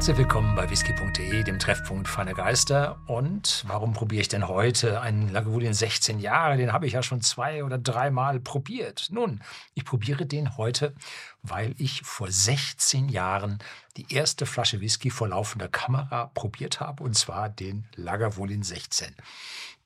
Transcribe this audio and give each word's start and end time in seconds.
Herzlich 0.00 0.16
willkommen 0.16 0.54
bei 0.54 0.70
whisky.de, 0.70 1.42
dem 1.42 1.58
Treffpunkt 1.58 2.08
feiner 2.08 2.32
Geister. 2.32 2.98
Und 3.06 3.64
warum 3.66 3.92
probiere 3.92 4.22
ich 4.22 4.28
denn 4.28 4.48
heute 4.48 5.02
einen 5.02 5.28
Lagavulin 5.28 5.74
16 5.74 6.20
Jahre? 6.20 6.56
Den 6.56 6.72
habe 6.72 6.86
ich 6.86 6.94
ja 6.94 7.02
schon 7.02 7.20
zwei 7.20 7.64
oder 7.64 7.76
dreimal 7.76 8.40
probiert. 8.40 9.08
Nun, 9.10 9.42
ich 9.74 9.84
probiere 9.84 10.24
den 10.24 10.56
heute, 10.56 10.94
weil 11.42 11.74
ich 11.76 12.00
vor 12.00 12.30
16 12.30 13.10
Jahren 13.10 13.58
die 13.98 14.06
erste 14.08 14.46
Flasche 14.46 14.80
Whisky 14.80 15.10
vor 15.10 15.28
laufender 15.28 15.68
Kamera 15.68 16.30
probiert 16.32 16.80
habe, 16.80 17.02
und 17.02 17.14
zwar 17.14 17.50
den 17.50 17.84
Lagavulin 17.94 18.62
16. 18.62 19.14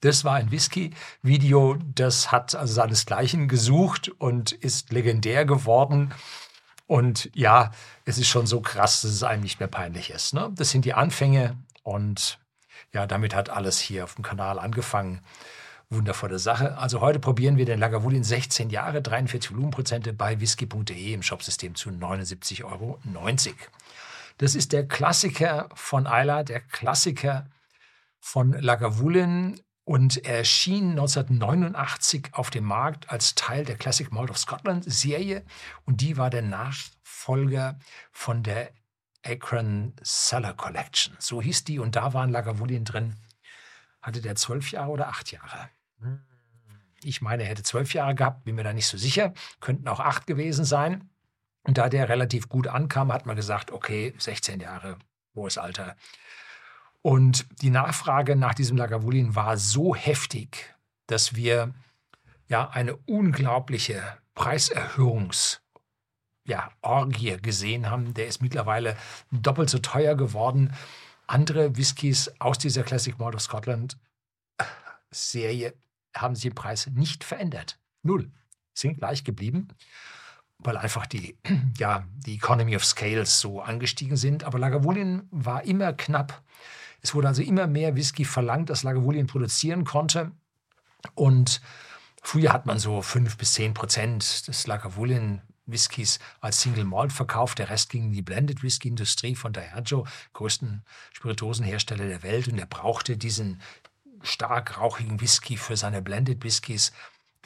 Das 0.01 0.23
war 0.23 0.37
ein 0.37 0.53
Whisky-Video, 0.53 1.77
das 1.93 2.31
hat 2.31 2.55
also 2.55 2.73
seinesgleichen 2.73 3.49
gesucht 3.49 4.11
und 4.19 4.53
ist 4.53 4.93
legendär 4.93 5.45
geworden. 5.45 6.15
Und 6.87 7.31
ja, 7.35 7.71
es 8.05 8.19
ist 8.19 8.29
schon 8.29 8.47
so 8.47 8.61
krass, 8.61 9.01
dass 9.03 9.11
es 9.11 9.23
einem 9.23 9.43
nicht 9.43 9.61
mehr 9.61 9.69
peinlich 9.69 10.11
ist. 10.11 10.35
Ne? 10.35 10.51
Das 10.55 10.71
sind 10.71 10.85
die 10.85 10.95
Anfänge 10.95 11.57
und 11.83 12.39
ja, 12.93 13.07
damit 13.07 13.35
hat 13.35 13.51
alles 13.51 13.79
hier 13.81 14.05
auf 14.05 14.15
dem 14.15 14.23
Kanal 14.23 14.59
angefangen. 14.59 15.21
Wundervolle 15.91 16.39
Sache. 16.39 16.79
Also 16.79 17.01
heute 17.01 17.21
probieren 17.21 17.57
wir 17.57 17.67
den 17.67 17.79
Lagavulin 17.79 18.25
16 18.25 18.71
Jahre, 18.71 19.03
43 19.03 19.51
Volumenprozente 19.51 20.13
bei 20.13 20.41
whisky.de 20.41 21.13
im 21.13 21.23
Shopsystem 21.23 21.75
zu 21.75 21.91
79,90 21.91 22.65
Euro. 22.65 22.99
Das 24.39 24.55
ist 24.55 24.73
der 24.73 24.87
Klassiker 24.89 25.69
von 25.75 26.07
Isla, 26.07 26.43
der 26.43 26.61
Klassiker 26.61 27.47
von 28.19 28.53
Lagavulin 28.53 29.61
und 29.85 30.25
er 30.25 30.39
erschien 30.39 30.91
1989 30.91 32.31
auf 32.33 32.51
dem 32.51 32.65
Markt 32.65 33.11
als 33.11 33.35
Teil 33.35 33.65
der 33.65 33.77
Classic 33.77 34.11
Malt 34.11 34.31
of 34.31 34.39
Scotland 34.39 34.85
Serie 34.87 35.45
und 35.85 36.01
die 36.01 36.17
war 36.17 36.31
der 36.31 36.43
Nachfolger 36.43 37.79
von 38.11 38.43
der 38.43 38.71
Akron 39.23 39.95
Cellar 40.03 40.55
Collection. 40.55 41.17
So 41.19 41.41
hieß 41.41 41.65
die 41.65 41.79
und 41.79 41.97
da 41.97 42.15
waren 42.15 42.31
Lagavulin 42.31 42.85
drin. 42.85 43.17
Hatte 44.01 44.21
der 44.21 44.37
zwölf 44.37 44.71
Jahre 44.71 44.91
oder 44.91 45.09
acht 45.09 45.33
Jahre? 45.33 45.71
Ich 47.03 47.21
meine, 47.21 47.43
er 47.43 47.51
hätte 47.51 47.63
zwölf 47.63 47.93
Jahre 47.95 48.15
gehabt, 48.15 48.45
bin 48.45 48.55
mir 48.55 48.65
da 48.65 48.73
nicht 48.73 48.87
so 48.87 48.97
sicher. 48.97 49.33
Könnten 49.61 49.89
auch 49.89 50.01
acht 50.01 50.27
gewesen 50.27 50.65
sein. 50.65 51.11
Und 51.63 51.79
da 51.79 51.89
der 51.89 52.09
relativ 52.09 52.49
gut 52.49 52.69
ankam, 52.69 53.13
hat 53.13 53.25
man 53.25 53.37
gesagt, 53.37 53.73
okay, 53.73 54.15
16 54.19 54.61
Jahre, 54.61 54.99
hohes 55.35 55.57
Alter. 55.57 55.97
Und 57.07 57.47
die 57.61 57.69
Nachfrage 57.69 58.35
nach 58.35 58.55
diesem 58.55 58.79
Lagavulin 58.79 59.35
war 59.35 59.59
so 59.59 59.95
heftig, 59.95 60.75
dass 61.07 61.35
wir 61.35 61.75
ja 62.49 62.71
eine 62.71 62.97
unglaubliche 62.97 64.03
Preiserhöhungs 64.35 65.61
ja, 66.47 66.71
gesehen 67.43 67.91
haben. 67.91 68.15
Der 68.15 68.27
ist 68.27 68.41
mittlerweile 68.41 68.97
doppelt 69.31 69.69
so 69.69 69.81
teuer 69.81 70.15
geworden. 70.15 70.73
Andere 71.27 71.77
Whiskys 71.77 72.33
aus 72.39 72.57
dieser 72.57 72.85
Classic 72.85 73.19
Malt 73.19 73.35
of 73.35 73.43
Scotland 73.43 73.99
Serie 75.11 75.75
haben 76.17 76.35
sich 76.35 76.47
im 76.47 76.55
Preis 76.55 76.87
nicht 76.87 77.23
verändert. 77.23 77.79
Null. 78.03 78.31
Sind 78.73 78.97
gleich 78.97 79.25
geblieben, 79.25 79.69
weil 80.59 80.77
einfach 80.77 81.07
die, 81.07 81.37
ja, 81.79 82.05
die 82.27 82.35
Economy 82.35 82.77
of 82.77 82.85
Scales 82.85 83.41
so 83.41 83.61
angestiegen 83.61 84.17
sind. 84.17 84.45
Aber 84.45 84.59
Lagavulin 84.59 85.29
war 85.31 85.65
immer 85.65 85.93
knapp 85.93 86.43
es 87.05 87.15
wurde 87.15 87.29
also 87.29 87.43
immer 87.43 87.67
mehr 87.67 87.97
Whisky 87.97 88.25
verlangt, 88.25 88.71
das 88.71 88.83
Lagavulin 88.83 89.27
produzieren 89.27 89.85
konnte. 89.85 90.33
Und 91.15 91.61
früher 92.23 92.51
hat 92.51 92.65
man 92.65 92.79
so 92.79 93.03
fünf 93.03 93.37
bis 93.37 93.53
zehn 93.53 93.75
Prozent 93.75 94.49
des 94.49 94.67
Lagavulin 94.67 95.43
Whiskys 95.67 96.19
als 96.41 96.63
Single 96.63 96.85
Malt 96.85 97.13
verkauft. 97.13 97.59
Der 97.59 97.69
Rest 97.69 97.91
ging 97.91 98.05
in 98.05 98.13
die 98.15 98.23
Blended 98.23 98.63
Whisky 98.63 98.89
Industrie 98.89 99.35
von 99.35 99.53
Diageo, 99.53 100.07
größten 100.33 100.83
Spirituosenhersteller 101.13 102.09
der 102.09 102.23
Welt. 102.23 102.49
Und 102.49 102.59
er 102.59 102.67
brauchte 102.67 103.19
diesen 103.19 103.61
stark 104.23 104.79
rauchigen 104.79 105.21
Whisky 105.21 105.59
für 105.59 105.77
seine 105.77 106.01
Blended 106.01 106.43
Whiskys, 106.43 106.93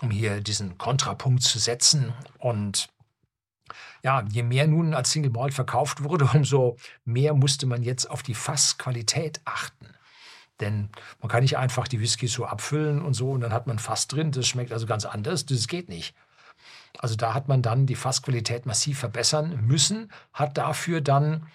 um 0.01 0.13
hier 0.13 0.41
diesen 0.41 0.79
Kontrapunkt 0.79 1.43
zu 1.43 1.59
setzen. 1.59 2.13
Und 2.39 2.91
ja, 4.03 4.25
je 4.31 4.43
mehr 4.43 4.67
nun 4.67 4.95
als 4.95 5.11
Single 5.11 5.31
Malt 5.31 5.55
verkauft 5.55 6.05
wurde, 6.05 6.29
umso 6.35 6.77
mehr 7.05 7.35
musste 7.35 7.67
man 7.67 7.83
jetzt 7.83 8.11
auf 8.11 8.23
die 8.23 8.35
Fassqualität 8.35 9.41
achten. 9.45 9.87
Denn 10.61 10.91
man 11.21 11.31
kann 11.31 11.43
nicht 11.43 11.57
einfach 11.57 11.87
die 11.87 12.01
Whisky 12.01 12.27
so 12.27 12.45
abfüllen 12.45 13.01
und 13.01 13.15
so 13.15 13.31
und 13.31 13.43
dann 13.43 13.53
hat 13.53 13.67
man 13.67 13.79
Fass 13.79 14.09
drin. 14.09 14.33
Das 14.33 14.47
schmeckt 14.47 14.73
also 14.73 14.87
ganz 14.87 15.05
anders. 15.05 15.47
Das 15.47 15.69
geht 15.69 15.89
nicht. 15.89 16.15
Also 16.99 17.15
da 17.15 17.35
hat 17.35 17.49
man 17.49 17.63
dann 17.63 17.87
die 17.87 17.95
Fassqualität 17.95 18.67
massiv 18.67 18.99
verbessern 18.99 19.61
müssen, 19.67 20.11
hat 20.33 20.59
dafür 20.59 21.01
dann 21.01 21.47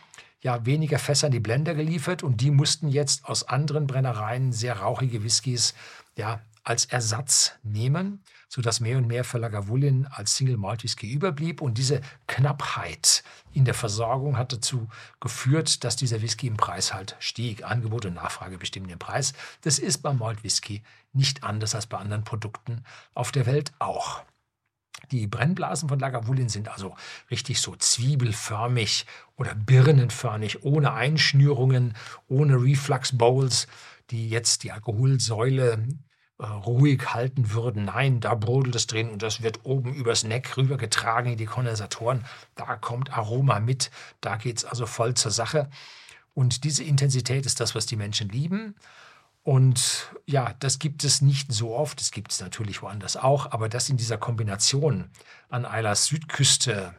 ja 0.41 0.65
weniger 0.65 0.99
Fässer 0.99 1.27
in 1.27 1.33
die 1.33 1.39
Blender 1.39 1.73
geliefert 1.73 2.23
und 2.23 2.41
die 2.41 2.51
mussten 2.51 2.87
jetzt 2.87 3.25
aus 3.25 3.47
anderen 3.47 3.87
Brennereien 3.87 4.51
sehr 4.51 4.79
rauchige 4.79 5.23
Whiskys 5.23 5.73
ja 6.15 6.39
als 6.63 6.85
Ersatz 6.85 7.53
nehmen, 7.63 8.23
sodass 8.47 8.79
mehr 8.79 8.97
und 8.97 9.07
mehr 9.07 9.23
für 9.23 9.37
Lagavulin 9.37 10.07
als 10.07 10.35
Single 10.35 10.57
Malt 10.57 10.83
Whisky 10.83 11.11
überblieb. 11.11 11.61
Und 11.61 11.77
diese 11.77 12.01
Knappheit 12.27 13.23
in 13.51 13.65
der 13.65 13.73
Versorgung 13.73 14.37
hat 14.37 14.53
dazu 14.53 14.87
geführt, 15.19 15.83
dass 15.83 15.95
dieser 15.95 16.21
Whisky 16.21 16.47
im 16.47 16.57
Preis 16.57 16.93
halt 16.93 17.17
stieg. 17.19 17.63
Angebot 17.63 18.05
und 18.05 18.13
Nachfrage 18.13 18.57
bestimmen 18.57 18.87
den 18.87 18.99
Preis. 18.99 19.33
Das 19.61 19.77
ist 19.77 19.99
beim 19.99 20.19
Malt 20.19 20.43
Whisky 20.43 20.83
nicht 21.11 21.43
anders 21.43 21.75
als 21.75 21.87
bei 21.87 21.97
anderen 21.97 22.23
Produkten 22.23 22.83
auf 23.13 23.31
der 23.31 23.45
Welt 23.45 23.73
auch. 23.79 24.23
Die 25.11 25.27
Brennblasen 25.27 25.89
von 25.89 25.99
Lagavulin 25.99 26.49
sind 26.49 26.69
also 26.69 26.95
richtig 27.29 27.59
so 27.59 27.75
zwiebelförmig 27.75 29.05
oder 29.35 29.53
birnenförmig, 29.53 30.63
ohne 30.63 30.93
Einschnürungen, 30.93 31.95
ohne 32.29 32.55
Reflux 32.55 33.17
Bowls, 33.17 33.67
die 34.11 34.29
jetzt 34.29 34.63
die 34.63 34.71
Alkoholsäule 34.71 35.85
ruhig 36.39 37.13
halten 37.13 37.51
würden. 37.51 37.85
Nein, 37.85 38.19
da 38.19 38.35
brodelt 38.35 38.75
es 38.75 38.87
drin 38.87 39.09
und 39.09 39.21
das 39.21 39.41
wird 39.41 39.61
oben 39.63 39.93
übers 39.93 40.23
Neck 40.23 40.57
rübergetragen 40.57 41.33
in 41.33 41.37
die 41.37 41.45
Kondensatoren. 41.45 42.25
Da 42.55 42.75
kommt 42.75 43.15
Aroma 43.15 43.59
mit, 43.59 43.91
da 44.21 44.35
geht 44.37 44.57
es 44.57 44.65
also 44.65 44.85
voll 44.85 45.13
zur 45.13 45.31
Sache. 45.31 45.69
Und 46.33 46.63
diese 46.63 46.83
Intensität 46.83 47.45
ist 47.45 47.59
das, 47.59 47.75
was 47.75 47.85
die 47.85 47.95
Menschen 47.95 48.29
lieben. 48.29 48.75
Und 49.43 50.11
ja, 50.25 50.53
das 50.59 50.79
gibt 50.79 51.03
es 51.03 51.21
nicht 51.21 51.51
so 51.51 51.75
oft, 51.75 51.99
das 51.99 52.11
gibt 52.11 52.31
es 52.31 52.39
natürlich 52.39 52.81
woanders 52.81 53.17
auch, 53.17 53.51
aber 53.51 53.67
das 53.67 53.89
in 53.89 53.97
dieser 53.97 54.17
Kombination 54.17 55.09
an 55.49 55.65
Eilers 55.65 56.05
Südküste 56.05 56.95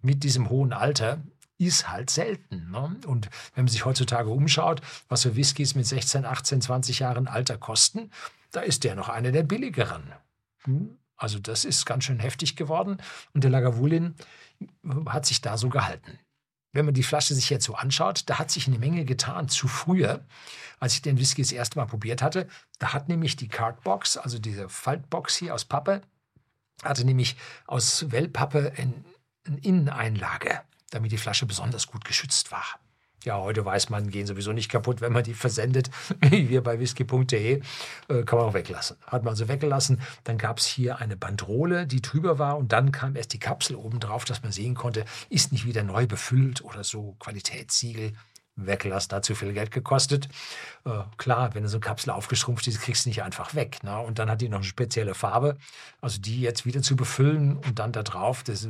mit 0.00 0.22
diesem 0.22 0.48
hohen 0.48 0.72
Alter 0.72 1.22
ist 1.58 1.88
halt 1.88 2.10
selten. 2.10 2.70
Ne? 2.70 2.96
Und 3.06 3.30
wenn 3.54 3.64
man 3.64 3.68
sich 3.68 3.84
heutzutage 3.84 4.30
umschaut, 4.30 4.80
was 5.08 5.22
für 5.22 5.36
Whiskys 5.36 5.74
mit 5.74 5.86
16, 5.86 6.24
18, 6.24 6.60
20 6.60 6.98
Jahren 6.98 7.28
Alter 7.28 7.58
kosten, 7.58 8.10
da 8.50 8.60
ist 8.60 8.84
der 8.84 8.94
noch 8.94 9.08
einer 9.08 9.32
der 9.32 9.42
billigeren. 9.42 10.12
Hm? 10.64 10.98
Also 11.16 11.38
das 11.38 11.64
ist 11.64 11.86
ganz 11.86 12.04
schön 12.04 12.18
heftig 12.18 12.56
geworden 12.56 12.98
und 13.32 13.44
der 13.44 13.50
Lagavulin 13.50 14.14
hat 15.06 15.26
sich 15.26 15.40
da 15.40 15.56
so 15.56 15.68
gehalten. 15.68 16.18
Wenn 16.72 16.86
man 16.86 16.94
die 16.94 17.04
Flasche 17.04 17.34
sich 17.34 17.50
jetzt 17.50 17.64
so 17.64 17.76
anschaut, 17.76 18.24
da 18.26 18.40
hat 18.40 18.50
sich 18.50 18.66
eine 18.66 18.80
Menge 18.80 19.04
getan. 19.04 19.48
Zu 19.48 19.68
früher, 19.68 20.26
als 20.80 20.94
ich 20.94 21.02
den 21.02 21.18
Whisky 21.20 21.42
das 21.42 21.52
erste 21.52 21.78
Mal 21.78 21.86
probiert 21.86 22.20
hatte, 22.20 22.48
da 22.80 22.92
hat 22.92 23.08
nämlich 23.08 23.36
die 23.36 23.46
Cardbox, 23.46 24.16
also 24.16 24.40
diese 24.40 24.68
Faltbox 24.68 25.36
hier 25.36 25.54
aus 25.54 25.64
Pappe, 25.64 26.00
hatte 26.82 27.04
nämlich 27.04 27.36
aus 27.68 28.10
Wellpappe 28.10 28.72
eine 28.76 29.58
Inneneinlage 29.60 30.62
damit 30.94 31.12
die 31.12 31.18
Flasche 31.18 31.44
besonders 31.44 31.88
gut 31.88 32.04
geschützt 32.04 32.52
war. 32.52 32.64
Ja, 33.24 33.38
heute 33.38 33.64
weiß 33.64 33.88
man, 33.88 34.10
gehen 34.10 34.26
sowieso 34.26 34.52
nicht 34.52 34.70
kaputt, 34.70 35.00
wenn 35.00 35.12
man 35.12 35.24
die 35.24 35.34
versendet, 35.34 35.90
wie 36.20 36.50
wir 36.50 36.62
bei 36.62 36.78
whisky.de, 36.78 37.62
äh, 38.08 38.22
kann 38.22 38.38
man 38.38 38.48
auch 38.48 38.54
weglassen. 38.54 38.96
Hat 39.06 39.24
man 39.24 39.32
also 39.32 39.48
weggelassen. 39.48 40.00
Dann 40.24 40.38
gab 40.38 40.58
es 40.58 40.66
hier 40.66 40.98
eine 40.98 41.16
Bandrole, 41.16 41.86
die 41.86 42.02
drüber 42.02 42.38
war 42.38 42.58
und 42.58 42.72
dann 42.72 42.92
kam 42.92 43.16
erst 43.16 43.32
die 43.32 43.38
Kapsel 43.38 43.76
oben 43.76 43.98
drauf, 43.98 44.24
dass 44.24 44.42
man 44.42 44.52
sehen 44.52 44.74
konnte, 44.74 45.04
ist 45.30 45.52
nicht 45.52 45.66
wieder 45.66 45.82
neu 45.82 46.06
befüllt 46.06 46.62
oder 46.62 46.84
so 46.84 47.16
Qualitätssiegel 47.18 48.12
weggelassen, 48.56 49.12
hat 49.12 49.24
zu 49.24 49.34
viel 49.34 49.52
Geld 49.52 49.70
gekostet. 49.70 50.28
Äh, 50.84 51.00
klar, 51.16 51.54
wenn 51.54 51.66
so 51.66 51.78
eine 51.78 51.80
Kapsel 51.80 52.10
aufgeschrumpft 52.10 52.66
ist, 52.66 52.82
kriegst 52.82 53.06
du 53.06 53.08
nicht 53.08 53.22
einfach 53.22 53.54
weg. 53.54 53.82
Ne? 53.82 53.98
Und 53.98 54.18
dann 54.18 54.30
hat 54.30 54.42
die 54.42 54.48
noch 54.50 54.58
eine 54.58 54.64
spezielle 54.64 55.14
Farbe. 55.14 55.56
Also 56.02 56.20
die 56.20 56.42
jetzt 56.42 56.66
wieder 56.66 56.82
zu 56.82 56.94
befüllen 56.94 57.56
und 57.56 57.78
dann 57.78 57.92
da 57.92 58.02
drauf, 58.02 58.42
das 58.42 58.68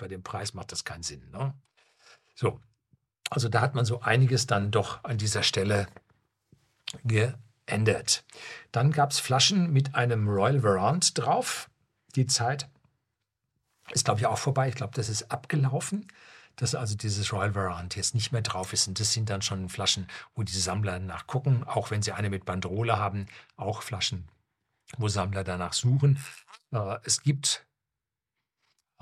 bei 0.00 0.08
dem 0.08 0.22
Preis 0.22 0.54
macht 0.54 0.72
das 0.72 0.84
keinen 0.84 1.02
Sinn. 1.02 1.30
Ne? 1.30 1.54
So, 2.34 2.60
also 3.30 3.48
da 3.48 3.60
hat 3.60 3.74
man 3.74 3.84
so 3.84 4.00
einiges 4.00 4.46
dann 4.46 4.70
doch 4.70 5.04
an 5.04 5.18
dieser 5.18 5.42
Stelle 5.42 5.86
geändert. 7.04 8.24
Dann 8.72 8.90
gab 8.90 9.12
es 9.12 9.20
Flaschen 9.20 9.72
mit 9.72 9.94
einem 9.94 10.28
Royal 10.28 10.60
Verant 10.60 11.16
drauf. 11.16 11.70
Die 12.16 12.26
Zeit 12.26 12.68
ist, 13.92 14.04
glaube 14.04 14.20
ich, 14.20 14.26
auch 14.26 14.38
vorbei. 14.38 14.68
Ich 14.68 14.74
glaube, 14.74 14.94
das 14.94 15.08
ist 15.08 15.30
abgelaufen, 15.30 16.08
dass 16.56 16.74
also 16.74 16.96
dieses 16.96 17.32
Royal 17.32 17.52
Verant 17.52 17.94
jetzt 17.94 18.14
nicht 18.14 18.32
mehr 18.32 18.42
drauf 18.42 18.72
ist. 18.72 18.88
Und 18.88 18.98
das 18.98 19.12
sind 19.12 19.30
dann 19.30 19.42
schon 19.42 19.68
Flaschen, 19.68 20.08
wo 20.34 20.42
die 20.42 20.52
Sammler 20.52 20.98
nachgucken, 20.98 21.62
auch 21.64 21.90
wenn 21.90 22.02
sie 22.02 22.12
eine 22.12 22.30
mit 22.30 22.44
Bandrole 22.44 22.98
haben, 22.98 23.26
auch 23.56 23.82
Flaschen, 23.82 24.28
wo 24.98 25.08
Sammler 25.08 25.44
danach 25.44 25.72
suchen. 25.72 26.18
Äh, 26.72 26.96
es 27.04 27.22
gibt 27.22 27.64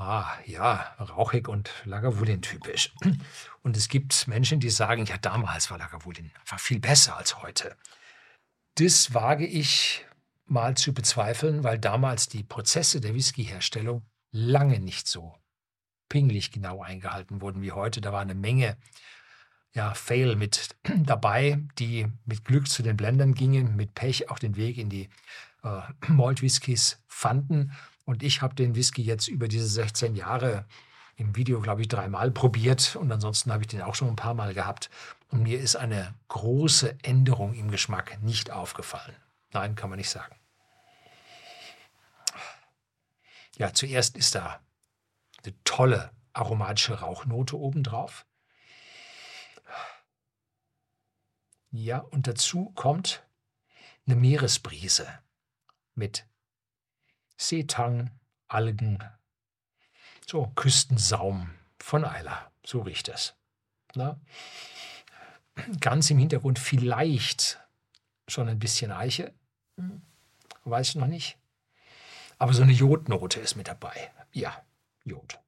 Ah, 0.01 0.39
ja, 0.47 0.95
rauchig 1.01 1.49
und 1.49 1.73
Lagavulin 1.85 2.41
typisch. 2.41 2.95
Und 3.63 3.77
es 3.77 3.89
gibt 3.89 4.29
Menschen, 4.29 4.61
die 4.61 4.71
sagen, 4.71 5.05
ja, 5.05 5.19
damals 5.19 5.73
war 5.73 5.79
Lagavulin 5.79 6.31
einfach 6.39 6.61
viel 6.61 6.79
besser 6.79 7.17
als 7.17 7.43
heute. 7.43 7.77
Das 8.77 9.13
wage 9.13 9.45
ich 9.45 10.07
mal 10.47 10.77
zu 10.77 10.95
bezweifeln, 10.95 11.65
weil 11.65 11.81
damals 11.81 12.29
die 12.29 12.45
Prozesse 12.45 13.01
der 13.01 13.15
Whiskyherstellung 13.15 14.07
lange 14.31 14.79
nicht 14.79 15.09
so 15.09 15.37
pingelig 16.09 16.53
genau 16.53 16.81
eingehalten 16.81 17.41
wurden 17.41 17.61
wie 17.61 17.73
heute. 17.73 18.01
Da 18.01 18.13
war 18.13 18.21
eine 18.21 18.37
Menge 18.37 18.77
ja, 19.75 19.95
Fail 19.95 20.37
mit 20.37 20.77
dabei, 20.99 21.61
die 21.79 22.07
mit 22.25 22.45
Glück 22.45 22.69
zu 22.69 22.83
den 22.83 22.97
Blendern 22.97 23.35
gingen, 23.35 23.77
mit 23.77 23.95
Pech 23.95 24.31
auch 24.31 24.39
den 24.39 24.57
Weg 24.57 24.79
in 24.79 24.89
die 24.89 25.09
äh, 25.63 25.81
Malt 26.09 26.43
Whiskys 26.43 27.03
fanden. 27.07 27.73
Und 28.05 28.23
ich 28.23 28.43
habe 28.43 28.55
den 28.55 28.75
Whisky 28.75 29.03
jetzt 29.03 29.29
über 29.29 29.49
diese 29.49 29.67
16 29.67 30.17
Jahre 30.17 30.65
im 31.17 31.35
Video, 31.37 31.61
glaube 31.61 31.83
ich, 31.83 31.89
dreimal 31.89 32.31
probiert 32.31 32.95
und 32.97 33.11
ansonsten 33.11 33.53
habe 33.53 33.65
ich 33.65 33.67
den 33.67 33.83
auch 33.83 33.97
schon 33.97 34.09
ein 34.09 34.17
paar 34.17 34.35
Mal 34.35 34.55
gehabt. 34.55 34.89
Und 35.31 35.43
mir 35.43 35.61
ist 35.61 35.77
eine 35.77 36.15
große 36.29 36.97
Änderung 37.03 37.55
im 37.55 37.71
Geschmack 37.71 38.23
nicht 38.23 38.51
aufgefallen. 38.51 39.17
Nein, 39.53 39.75
kann 39.75 39.91
man 39.91 39.99
nicht 39.99 40.11
sagen. 40.11 40.35
Ja, 43.57 43.75
zuerst 43.75 44.17
ist 44.17 44.37
da 44.37 44.61
eine 45.45 45.55
tolle 45.65 46.13
aromatische 46.33 47.01
Rauchnote 47.01 47.59
obendrauf. 47.59 48.25
Ja, 51.71 51.99
und 51.99 52.27
dazu 52.27 52.71
kommt 52.75 53.27
eine 54.07 54.17
Meeresbrise 54.17 55.07
mit 55.95 56.27
Seetang, 57.37 58.11
Algen, 58.49 58.99
so 60.27 60.47
Küstensaum 60.55 61.51
von 61.79 62.05
Eiler. 62.05 62.51
So 62.65 62.83
riecht 62.83 63.09
es. 63.09 63.35
Na? 63.95 64.21
Ganz 65.81 66.11
im 66.11 66.19
Hintergrund 66.19 66.59
vielleicht 66.59 67.61
schon 68.29 68.49
ein 68.49 68.59
bisschen 68.59 68.93
Eiche. 68.93 69.35
Hm, 69.77 70.03
weiß 70.65 70.91
ich 70.91 70.95
noch 70.97 71.07
nicht. 71.07 71.39
Aber 72.39 72.53
so 72.53 72.63
eine 72.63 72.73
Jodnote 72.73 73.41
ist 73.41 73.57
mit 73.57 73.69
dabei. 73.69 74.13
Ja, 74.33 74.65
Jod. 75.05 75.41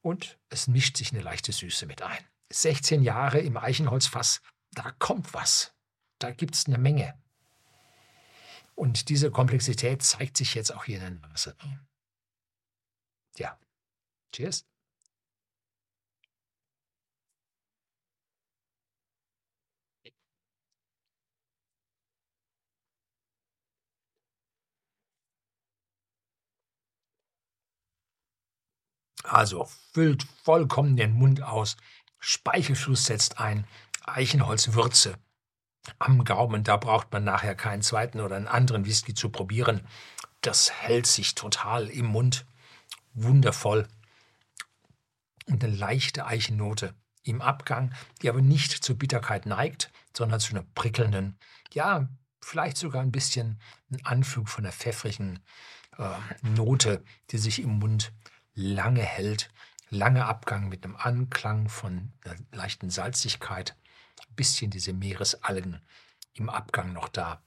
Und 0.00 0.38
es 0.48 0.66
mischt 0.66 0.96
sich 0.96 1.12
eine 1.12 1.22
leichte 1.22 1.52
Süße 1.52 1.86
mit 1.86 2.02
ein. 2.02 2.24
16 2.50 3.02
Jahre 3.02 3.40
im 3.40 3.56
Eichenholzfass, 3.56 4.40
da 4.72 4.90
kommt 4.98 5.34
was. 5.34 5.72
Da 6.18 6.30
gibt 6.30 6.54
es 6.54 6.66
eine 6.66 6.78
Menge. 6.78 7.14
Und 8.74 9.08
diese 9.08 9.30
Komplexität 9.30 10.02
zeigt 10.02 10.36
sich 10.36 10.54
jetzt 10.54 10.74
auch 10.74 10.84
hier 10.84 10.96
in 10.96 11.20
der 11.20 11.28
Nase. 11.28 11.56
Ja. 13.36 13.58
Cheers. 14.32 14.66
Also 29.24 29.64
füllt 29.92 30.22
vollkommen 30.44 30.96
den 30.96 31.12
Mund 31.12 31.42
aus. 31.42 31.76
Speichelfluss 32.26 33.04
setzt 33.04 33.38
ein. 33.38 33.66
Eichenholzwürze 34.02 35.18
am 35.98 36.24
Gaumen. 36.24 36.64
Da 36.64 36.78
braucht 36.78 37.12
man 37.12 37.22
nachher 37.22 37.54
keinen 37.54 37.82
zweiten 37.82 38.20
oder 38.20 38.36
einen 38.36 38.48
anderen 38.48 38.86
Whisky 38.86 39.12
zu 39.12 39.28
probieren. 39.28 39.86
Das 40.40 40.72
hält 40.72 41.06
sich 41.06 41.34
total 41.34 41.88
im 41.88 42.06
Mund. 42.06 42.46
Wundervoll. 43.12 43.86
Und 45.46 45.62
eine 45.62 45.74
leichte 45.74 46.24
Eichennote 46.24 46.94
im 47.22 47.42
Abgang, 47.42 47.92
die 48.22 48.30
aber 48.30 48.40
nicht 48.40 48.72
zur 48.72 48.96
Bitterkeit 48.96 49.44
neigt, 49.44 49.92
sondern 50.16 50.40
zu 50.40 50.52
einer 50.52 50.64
prickelnden, 50.74 51.38
ja, 51.72 52.08
vielleicht 52.40 52.78
sogar 52.78 53.02
ein 53.02 53.12
bisschen 53.12 53.60
ein 53.90 54.04
Anflug 54.04 54.48
von 54.48 54.64
einer 54.64 54.72
pfeffrigen 54.72 55.40
äh, 55.98 56.08
Note, 56.42 57.04
die 57.30 57.38
sich 57.38 57.60
im 57.60 57.78
Mund 57.78 58.12
lange 58.54 59.02
hält. 59.02 59.50
Lange 59.94 60.26
Abgang 60.26 60.68
mit 60.68 60.84
einem 60.84 60.96
Anklang 60.96 61.68
von 61.68 62.12
einer 62.24 62.36
leichten 62.50 62.90
Salzigkeit. 62.90 63.76
Ein 64.28 64.34
bisschen 64.34 64.68
diese 64.72 64.92
Meeresalgen 64.92 65.86
im 66.32 66.50
Abgang 66.50 66.92
noch 66.92 67.08
da. 67.08 67.44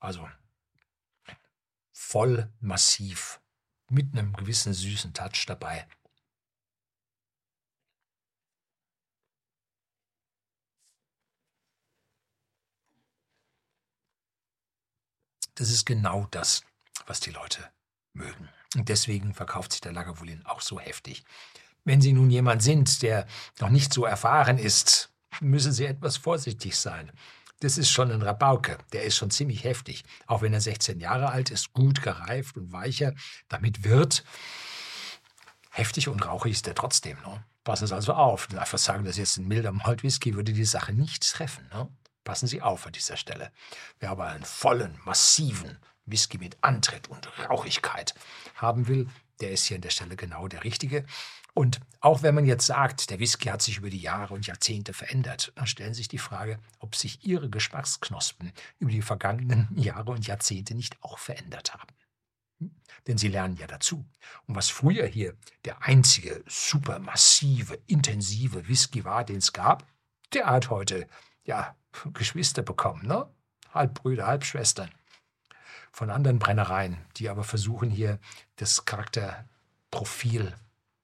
Also 0.00 0.28
voll 1.92 2.52
massiv 2.60 3.40
mit 3.88 4.12
einem 4.12 4.34
gewissen 4.34 4.74
süßen 4.74 5.14
Touch 5.14 5.46
dabei. 5.46 5.88
Das 15.54 15.70
ist 15.70 15.86
genau 15.86 16.26
das, 16.30 16.62
was 17.06 17.20
die 17.20 17.30
Leute 17.30 17.72
mögen. 18.12 18.50
Und 18.76 18.88
deswegen 18.88 19.34
verkauft 19.34 19.72
sich 19.72 19.80
der 19.80 19.92
Lagavulin 19.92 20.44
auch 20.46 20.60
so 20.60 20.78
heftig. 20.78 21.24
Wenn 21.84 22.00
Sie 22.00 22.12
nun 22.12 22.30
jemand 22.30 22.62
sind, 22.62 23.02
der 23.02 23.26
noch 23.58 23.70
nicht 23.70 23.92
so 23.92 24.04
erfahren 24.04 24.58
ist, 24.58 25.10
müssen 25.40 25.72
Sie 25.72 25.86
etwas 25.86 26.16
vorsichtig 26.16 26.76
sein. 26.76 27.10
Das 27.60 27.76
ist 27.76 27.90
schon 27.90 28.10
ein 28.10 28.22
Rabauke, 28.22 28.78
der 28.92 29.04
ist 29.04 29.16
schon 29.16 29.30
ziemlich 29.30 29.64
heftig. 29.64 30.04
Auch 30.26 30.40
wenn 30.42 30.54
er 30.54 30.60
16 30.60 30.98
Jahre 30.98 31.30
alt 31.30 31.50
ist, 31.50 31.72
gut 31.72 32.02
gereift 32.02 32.56
und 32.56 32.72
weicher, 32.72 33.12
damit 33.48 33.84
wird 33.84 34.24
heftig 35.70 36.08
und 36.08 36.24
rauchig 36.24 36.52
ist 36.52 36.66
er 36.68 36.74
trotzdem. 36.74 37.18
Ne? 37.20 37.44
Passen 37.64 37.86
Sie 37.86 37.94
also 37.94 38.14
auf. 38.14 38.48
Einfach 38.56 38.78
sagen, 38.78 39.04
dass 39.04 39.18
jetzt 39.18 39.36
ein 39.36 39.46
milder 39.46 39.72
Maltwhisky 39.72 40.34
würde 40.34 40.52
die 40.52 40.64
Sache 40.64 40.92
nicht 40.92 41.30
treffen. 41.30 41.68
Ne? 41.72 41.88
Passen 42.24 42.46
Sie 42.46 42.62
auf 42.62 42.86
an 42.86 42.92
dieser 42.92 43.16
Stelle. 43.16 43.52
Wer 43.98 44.10
aber 44.10 44.26
einen 44.26 44.44
vollen, 44.44 44.98
massiven, 45.04 45.78
Whisky 46.06 46.38
mit 46.38 46.58
Antritt 46.60 47.08
und 47.08 47.28
Rauchigkeit 47.48 48.14
haben 48.56 48.88
will, 48.88 49.08
der 49.40 49.52
ist 49.52 49.64
hier 49.66 49.76
an 49.76 49.82
der 49.82 49.90
Stelle 49.90 50.16
genau 50.16 50.48
der 50.48 50.64
richtige. 50.64 51.04
Und 51.54 51.80
auch 52.00 52.22
wenn 52.22 52.34
man 52.34 52.46
jetzt 52.46 52.66
sagt, 52.66 53.10
der 53.10 53.18
Whisky 53.18 53.48
hat 53.48 53.62
sich 53.62 53.78
über 53.78 53.90
die 53.90 54.00
Jahre 54.00 54.34
und 54.34 54.46
Jahrzehnte 54.46 54.92
verändert, 54.92 55.52
dann 55.56 55.66
stellen 55.66 55.94
sich 55.94 56.08
die 56.08 56.18
Frage, 56.18 56.58
ob 56.78 56.94
sich 56.94 57.24
Ihre 57.24 57.50
Geschmacksknospen 57.50 58.52
über 58.78 58.90
die 58.90 59.02
vergangenen 59.02 59.68
Jahre 59.76 60.12
und 60.12 60.26
Jahrzehnte 60.26 60.74
nicht 60.74 60.96
auch 61.02 61.18
verändert 61.18 61.74
haben. 61.74 61.94
Hm? 62.58 62.74
Denn 63.06 63.18
sie 63.18 63.28
lernen 63.28 63.56
ja 63.56 63.66
dazu. 63.66 64.04
Und 64.46 64.54
was 64.54 64.70
früher 64.70 65.06
hier 65.06 65.34
der 65.64 65.82
einzige 65.82 66.44
supermassive, 66.46 67.78
intensive 67.86 68.68
Whisky 68.68 69.04
war, 69.04 69.24
den 69.24 69.38
es 69.38 69.52
gab, 69.52 69.86
der 70.32 70.46
hat 70.46 70.70
heute 70.70 71.08
ja 71.44 71.74
Geschwister 72.12 72.62
bekommen, 72.62 73.06
ne? 73.06 73.28
Halbbrüder, 73.72 74.26
Halbschwestern 74.26 74.90
von 75.92 76.10
anderen 76.10 76.38
Brennereien, 76.38 76.98
die 77.16 77.28
aber 77.28 77.44
versuchen 77.44 77.90
hier 77.90 78.18
das 78.56 78.84
Charakterprofil 78.84 80.54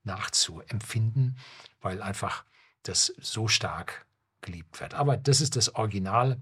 nachzuempfinden, 0.04 1.38
weil 1.80 2.02
einfach 2.02 2.44
das 2.82 3.12
so 3.20 3.48
stark 3.48 4.06
geliebt 4.40 4.80
wird. 4.80 4.94
Aber 4.94 5.16
das 5.16 5.40
ist 5.40 5.56
das 5.56 5.74
Original, 5.74 6.40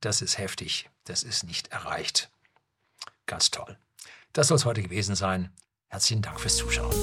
das 0.00 0.22
ist 0.22 0.38
heftig, 0.38 0.88
das 1.04 1.22
ist 1.22 1.44
nicht 1.44 1.68
erreicht. 1.68 2.30
Ganz 3.26 3.50
toll. 3.50 3.78
Das 4.32 4.48
soll 4.48 4.56
es 4.56 4.64
heute 4.64 4.82
gewesen 4.82 5.14
sein. 5.14 5.52
Herzlichen 5.88 6.22
Dank 6.22 6.40
fürs 6.40 6.56
Zuschauen. 6.56 6.94